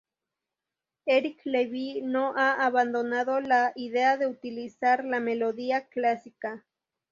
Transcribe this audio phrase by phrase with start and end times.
[1.05, 6.65] Eric Levi no ha abandonado la idea de utilizar la melodía clásica.